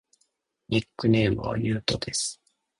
[0.69, 2.41] ニックネームはゆうとです。